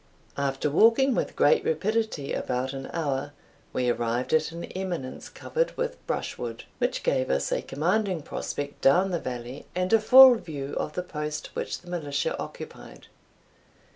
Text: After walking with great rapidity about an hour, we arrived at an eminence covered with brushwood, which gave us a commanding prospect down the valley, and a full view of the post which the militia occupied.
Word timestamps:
After 0.35 0.67
walking 0.67 1.13
with 1.13 1.35
great 1.35 1.63
rapidity 1.63 2.33
about 2.33 2.73
an 2.73 2.89
hour, 2.91 3.33
we 3.71 3.87
arrived 3.87 4.33
at 4.33 4.51
an 4.51 4.63
eminence 4.63 5.29
covered 5.29 5.77
with 5.77 6.03
brushwood, 6.07 6.63
which 6.79 7.03
gave 7.03 7.29
us 7.29 7.51
a 7.51 7.61
commanding 7.61 8.23
prospect 8.23 8.81
down 8.81 9.11
the 9.11 9.19
valley, 9.19 9.67
and 9.75 9.93
a 9.93 9.99
full 9.99 10.33
view 10.37 10.73
of 10.75 10.93
the 10.93 11.03
post 11.03 11.51
which 11.55 11.81
the 11.81 11.87
militia 11.91 12.35
occupied. 12.39 13.09